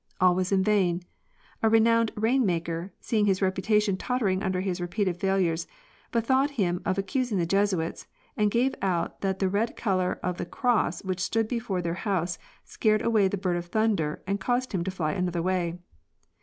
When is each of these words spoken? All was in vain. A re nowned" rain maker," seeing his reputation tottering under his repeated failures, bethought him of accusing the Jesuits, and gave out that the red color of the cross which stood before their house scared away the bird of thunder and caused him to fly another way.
All 0.19 0.33
was 0.33 0.51
in 0.51 0.63
vain. 0.63 1.03
A 1.61 1.69
re 1.69 1.79
nowned" 1.79 2.09
rain 2.15 2.43
maker," 2.43 2.91
seeing 2.99 3.27
his 3.27 3.39
reputation 3.39 3.97
tottering 3.97 4.41
under 4.41 4.61
his 4.61 4.81
repeated 4.81 5.17
failures, 5.17 5.67
bethought 6.11 6.49
him 6.57 6.81
of 6.87 6.97
accusing 6.97 7.37
the 7.37 7.45
Jesuits, 7.45 8.07
and 8.35 8.49
gave 8.49 8.73
out 8.81 9.21
that 9.21 9.37
the 9.37 9.47
red 9.47 9.75
color 9.75 10.19
of 10.23 10.37
the 10.39 10.45
cross 10.47 11.03
which 11.03 11.19
stood 11.19 11.47
before 11.47 11.83
their 11.83 11.93
house 12.01 12.39
scared 12.65 13.03
away 13.03 13.27
the 13.27 13.37
bird 13.37 13.57
of 13.57 13.67
thunder 13.67 14.23
and 14.25 14.39
caused 14.39 14.71
him 14.71 14.83
to 14.85 14.89
fly 14.89 15.11
another 15.11 15.43
way. 15.43 15.77